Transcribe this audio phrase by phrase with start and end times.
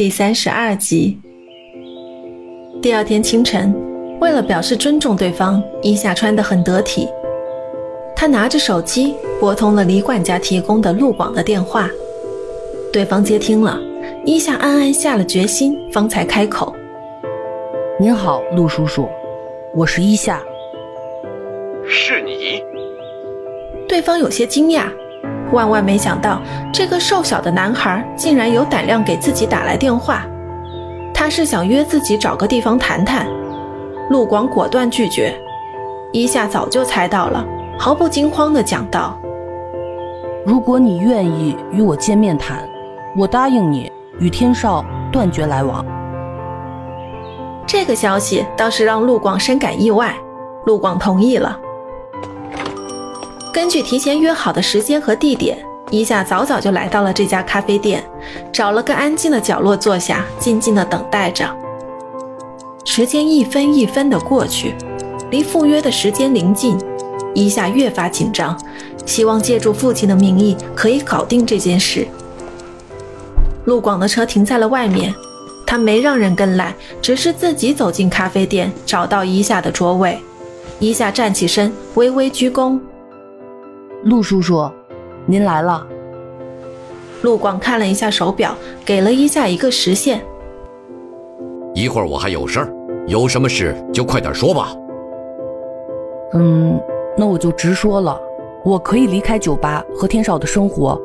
[0.00, 1.18] 第三十二集。
[2.80, 3.70] 第二天清晨，
[4.18, 7.06] 为了表示尊重对方，伊夏穿得很得体。
[8.16, 11.86] 他拿着手机拨通了李管家提供的陆广的电话，
[12.90, 13.78] 对方接听了，
[14.24, 16.74] 伊夏暗暗下了决心，方才开口
[18.00, 19.06] ：“您好，陆叔叔，
[19.74, 20.42] 我是伊夏。”
[21.86, 22.62] 是你？
[23.86, 24.84] 对方有些惊讶。
[25.52, 26.40] 万万没想到，
[26.72, 30.24] 这个瘦小的男孩竟然有胆量给自己打来电话。
[31.12, 33.26] 他是想约自己找个地方谈谈。
[34.10, 35.34] 陆广果断拒绝。
[36.12, 37.44] 伊夏早就猜到了，
[37.78, 39.16] 毫不惊慌地讲道
[40.44, 42.68] ：“如果你愿意与我见面谈，
[43.16, 45.84] 我答应你与天少断绝来往。”
[47.66, 50.12] 这个消息倒是让陆广深感意外。
[50.66, 51.58] 陆广同意了。
[53.52, 55.58] 根据提前约好的时间和地点，
[55.90, 58.02] 伊夏早早就来到了这家咖啡店，
[58.52, 61.44] 找了个安静的角落坐下，静静的等待着。
[62.84, 64.74] 时间一分一分的过去，
[65.30, 66.78] 离赴约的时间临近，
[67.34, 68.56] 伊夏越发紧张，
[69.04, 72.06] 希望借助父亲的名义可以搞定这件事。
[73.64, 75.12] 陆广的车停在了外面，
[75.66, 80.20] 他没让人跟来，只是自己走进咖啡店，找到伊夏的桌位。
[80.78, 82.78] 伊夏站起身，微微鞠躬。
[84.04, 84.66] 陆叔叔，
[85.26, 85.86] 您来了。
[87.20, 90.22] 陆广看了一下手表，给了一下一个时限。
[91.74, 92.72] 一会儿我还有事儿，
[93.06, 94.74] 有什么事就快点说吧。
[96.32, 96.80] 嗯，
[97.14, 98.18] 那我就直说了，
[98.64, 100.98] 我可以离开酒吧和天少的生活，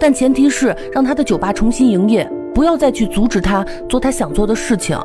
[0.00, 4.98] 但前提是让他的酒吧重新营业，不要再去阻止他做他想做的事情。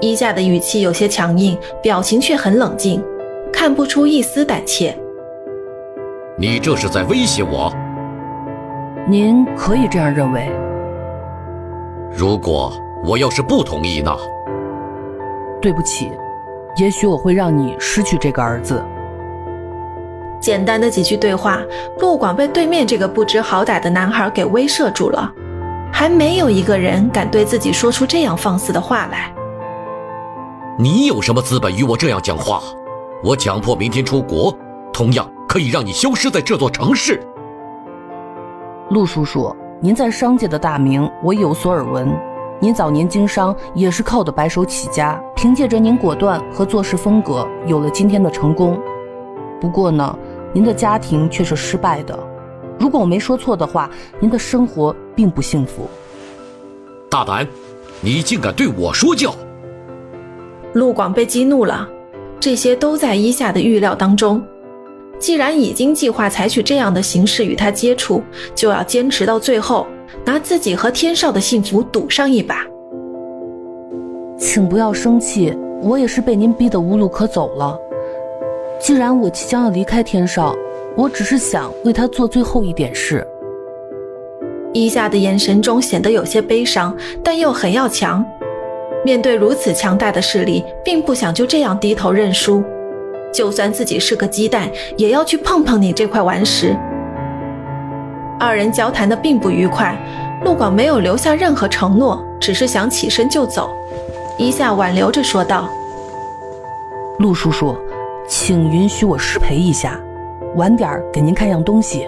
[0.00, 3.02] 伊夏的语气有些强硬，表情却很冷静，
[3.52, 4.96] 看不出一丝胆怯。
[6.40, 7.68] 你这是在威胁我？
[9.08, 10.48] 您可以这样认为。
[12.12, 12.72] 如果
[13.04, 14.16] 我要是不同意呢？
[15.60, 16.12] 对不起，
[16.76, 18.80] 也许我会让你失去这个儿子。
[20.40, 21.58] 简单的几句对话，
[21.98, 25.28] 陆广被对面这个不知好歹的男孩给威慑住了，
[25.92, 29.34] 还没有一个人敢对自己说出这样放肆的话来。
[30.78, 32.62] 你有什么资本与我这样讲话？
[33.24, 34.56] 我强迫明天出国，
[34.92, 35.28] 同样。
[35.48, 37.18] 可以让你消失在这座城市，
[38.90, 42.14] 陆叔叔，您在商界的大名我有所耳闻。
[42.60, 48.78] 您早年经商也是靠的白手起家，凭借着您果断和做事风格，有了今天的成功。
[49.58, 50.18] 不过呢，
[50.52, 52.18] 您的家庭却是失败的。
[52.78, 53.88] 如果我没说错的话，
[54.20, 55.88] 您的生活并不幸福。
[57.08, 57.46] 大胆，
[58.02, 59.34] 你竟敢对我说教！
[60.74, 61.88] 陆广被激怒了，
[62.38, 64.42] 这些都在伊夏的预料当中。
[65.18, 68.22] 既然已经计划采取这样的形式与他接触，
[68.54, 69.86] 就要坚持到最后，
[70.24, 72.64] 拿自己和天少的幸福赌上一把。
[74.38, 75.52] 请不要生气，
[75.82, 77.76] 我也是被您逼得无路可走了。
[78.80, 80.54] 既然我即将要离开天少，
[80.96, 83.26] 我只是想为他做最后一点事。
[84.72, 88.24] 伊夏的眼神中显得有些悲伤，但又很要强。
[89.04, 92.62] 面对如此强大的势力，并不想就这样低头认输。
[93.32, 96.76] 就算自己是个鸡蛋，也要去碰碰你这块顽石。
[98.40, 99.96] 二人交谈的并不愉快，
[100.44, 103.70] 陆广没有留下任何承诺，只是想起身就走。
[104.38, 105.68] 一夏挽留着说道
[107.18, 107.76] ：“陆叔叔，
[108.28, 110.00] 请允许我失陪一下，
[110.54, 112.06] 晚点给您看样东西。”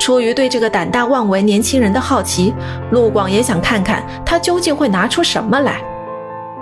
[0.00, 2.54] 出于对这个胆大妄为年轻人的好奇，
[2.90, 5.80] 陆广也想看看他究竟会拿出什么来。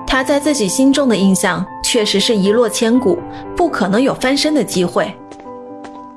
[0.06, 1.64] 他在自己心中的印象。
[1.92, 3.18] 确实是一落千古，
[3.54, 5.14] 不可能有翻身的机会。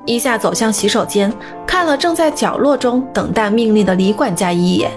[0.06, 1.30] 一下走向洗手间，
[1.66, 4.90] 看了正在角落中等待命令的李管家一眼，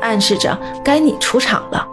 [0.00, 1.86] 暗示着该你出场了。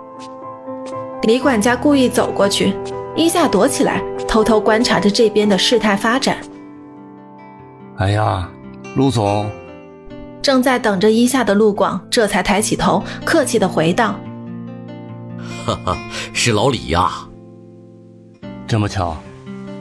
[1.23, 2.73] 李管家故意走过去，
[3.13, 6.37] 一下躲起来，偷偷观察着这边的事态发展。
[7.97, 8.49] 哎呀，
[8.95, 9.51] 陆总！
[10.41, 14.15] 正在等着一下的陆广这才抬起头，客气的回道
[15.67, 15.97] ：“哈哈，
[16.31, 17.11] 是老李呀。”
[18.69, 19.17] 这么巧，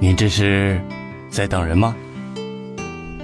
[0.01, 0.81] 您这是
[1.29, 1.95] 在等人吗？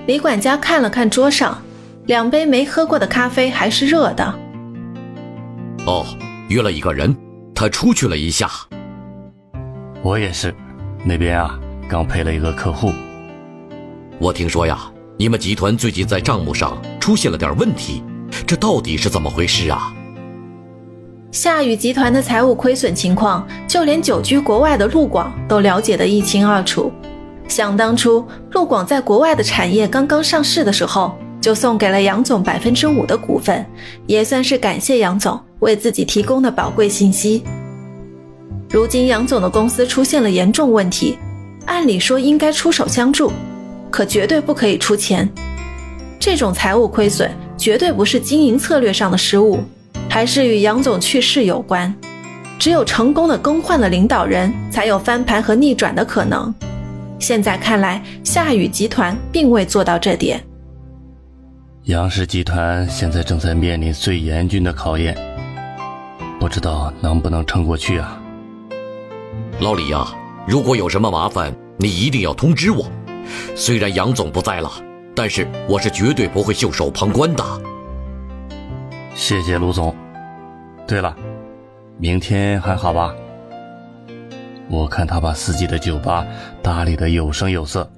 [0.07, 1.63] 李管家看了看桌上，
[2.05, 4.39] 两杯没喝过的咖啡还是热的。
[5.87, 6.05] 哦，
[6.51, 7.17] 约了一个人，
[7.55, 8.51] 他出去了一下。
[10.03, 10.55] 我也是，
[11.03, 11.59] 那边啊
[11.89, 12.93] 刚陪了一个客户。
[14.19, 14.79] 我听说呀，
[15.17, 18.05] 你们集团最近在账目上出现了点问题，
[18.47, 19.95] 这到底是怎么回事啊？
[21.35, 26.93] 夏雨集团的财务亏损情况，就连久居国外的陆广都了解得一清二楚。
[27.49, 33.67] 想当初，陆广在国外的产业刚刚上市的时候，就送给了杨总百分之五的股份，
[34.07, 37.43] 也算是感谢杨总为自己提供的宝贵信息。
[38.71, 41.19] 如今杨总的公司出现了严重问题，
[41.67, 43.33] 按理说应该出手相助，
[43.91, 45.29] 可绝对不可以出钱。
[46.21, 49.59] 这种财务亏损绝对不是经营策略上的失误，
[50.15, 51.93] 还是与杨总去世有关。
[52.57, 56.55] 只有成功的更换了领导人，才有翻盘和逆转的可能。
[57.19, 60.41] 现在看来，夏雨集团并未做到这点。
[61.87, 65.19] 杨氏集团现在正在面临最严峻的考验，
[66.39, 68.17] 不知道能不能撑过去啊？
[69.59, 70.07] 老李呀，
[70.47, 72.87] 如果有什么麻烦，你一定要通知我。
[73.57, 74.71] 虽然杨总不在了，
[75.13, 77.45] 但是我是绝对不会袖手旁观的。
[79.17, 79.93] 谢谢卢总。
[80.87, 81.15] 对了。
[81.99, 83.15] 明天还好吧？
[84.69, 86.27] 我看他把自己的酒吧
[86.63, 87.89] 打理的有声有色，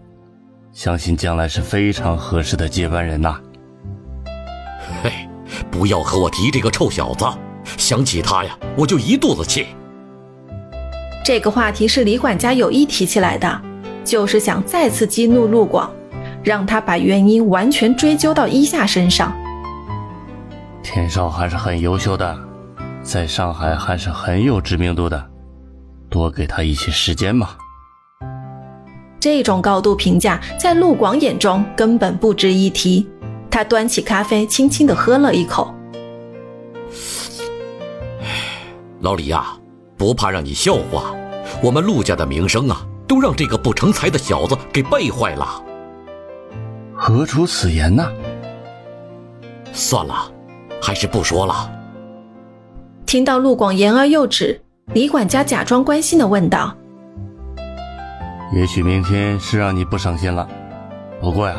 [0.73, 3.41] 相信将来是非常合适的接班人呐。
[5.03, 5.11] 嘿，
[5.71, 7.25] 不要和我提这个臭小子，
[7.79, 9.69] 想起他呀，我就一肚子气。
[11.25, 13.62] 这个话题是李管家有意提起来的，
[14.05, 15.91] 就是想再次激怒陆广，
[16.43, 19.33] 让他把原因完全追究到伊夏身上。
[20.83, 22.46] 天少还是很优秀的。
[23.06, 25.31] 在上海还是很有知名度的，
[26.11, 27.50] 多给他一些时间嘛。
[29.20, 33.08] 这种高度评价在陆广眼中根本不值一提。
[33.49, 35.73] 他端起咖啡，轻轻的喝了一口。
[39.00, 39.56] 老李呀，
[39.97, 41.14] 不怕让你笑话，
[41.62, 45.62] 我们陆家的名声啊，都让这个不成才的小子给败坏了。
[46.93, 48.05] 何出此言呢？
[49.73, 50.29] 算了，
[50.82, 51.70] 还是不说了。
[53.06, 54.61] 听到陆广言而又止，
[54.93, 56.76] 李管家假装关心的问道
[58.53, 60.47] ：“也许明天是让你不省心了，
[61.20, 61.55] 不过呀，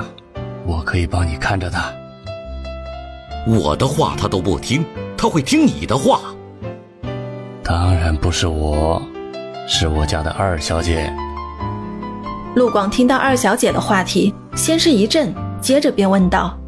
[0.65, 1.89] 我可以帮你看着他。
[3.47, 4.83] 我的话他都不听，
[5.17, 6.19] 他会听你的话？
[7.63, 9.01] 当然不是我，
[9.69, 11.09] 是我家的二小姐。”
[12.55, 16.59] 陆广听到二小姐的话题，先是一震，接着便问道：“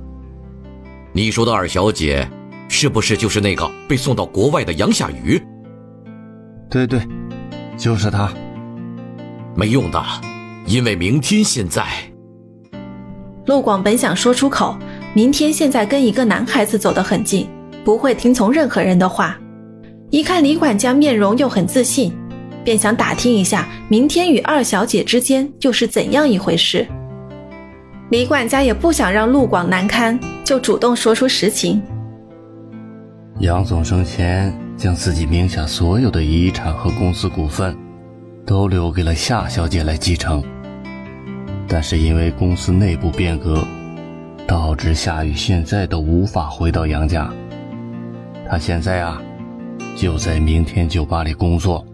[1.12, 2.26] 你说的二小姐？”
[2.70, 5.42] 是不是就是那个被送到国外的杨夏雨？
[6.70, 7.02] 对对，
[7.76, 8.32] 就是他。
[9.56, 10.02] 没用的，
[10.66, 11.84] 因为明天现在。
[13.48, 14.78] 陆广本想说出口，
[15.14, 17.50] 明天现在跟一个男孩子走得很近，
[17.84, 19.38] 不会听从任何人的话。
[20.12, 22.16] 一看李管家面容又很自信，
[22.64, 26.88] 便想打听一下明天与二小姐之间又是怎样一回事。
[28.12, 31.82] 李管家也不想让陆广难堪，就主动说出实情。
[33.40, 37.74] 杨总生前将自己名下所有的遗产和公司股份，
[38.46, 40.44] 都留给了夏小姐来继承。
[41.66, 43.66] 但是因为公司内部变革，
[44.46, 47.34] 导致夏雨现在都无法回到杨家。
[48.50, 49.22] 他现在啊，
[49.96, 51.86] 就在明天酒吧里工作。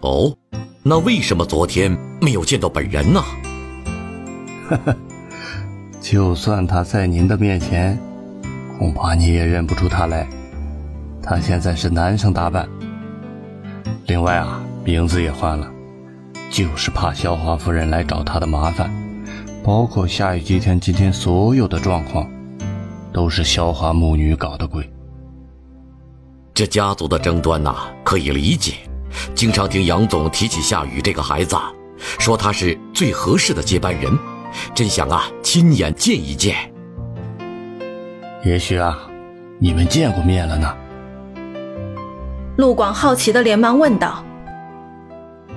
[0.00, 0.36] 哦，
[0.82, 1.90] 那为什么昨天
[2.20, 3.22] 没有见到本人呢？
[4.68, 4.94] 哈哈，
[5.98, 7.98] 就算他在您的面前。
[8.78, 10.26] 恐怕你也认不出他来，
[11.22, 12.68] 他现在是男生打扮。
[14.06, 15.70] 另外啊，名字也换了，
[16.50, 18.90] 就是怕肖华夫人来找他的麻烦。
[19.64, 22.30] 包括夏雨集团今天所有的状况，
[23.12, 24.88] 都是肖华母女搞的鬼。
[26.54, 27.74] 这家族的争端呐，
[28.04, 28.74] 可以理解。
[29.34, 31.56] 经常听杨总提起夏雨这个孩子，
[32.18, 34.16] 说他是最合适的接班人，
[34.74, 36.54] 真想啊，亲眼见一见。
[38.44, 38.98] 也许啊，
[39.58, 40.72] 你们见过面了呢。
[42.56, 44.24] 陆广好奇的连忙问道：“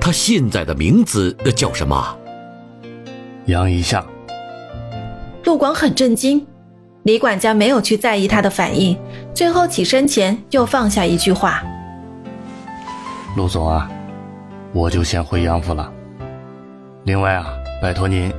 [0.02, 2.18] 他现在的名字叫什么？”
[3.46, 4.04] 杨一下。
[5.46, 6.46] 陆广很震惊，
[7.04, 8.98] 李管家没有去在意他的反应，
[9.34, 11.64] 最后起身前又放下一句话
[13.38, 13.90] ：“陆总啊，
[14.74, 15.92] 我就先回杨府了。
[17.06, 17.48] 另外啊，
[17.82, 18.32] 拜托您，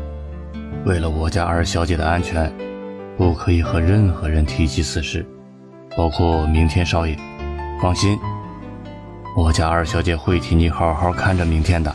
[0.85, 2.53] 为了我家二小姐的安全。”
[3.17, 5.27] 不可以和任何人提及此事，
[5.97, 7.17] 包括明天少爷。
[7.81, 8.19] 放心，
[9.37, 11.95] 我家二小姐会替你好好看着明天的。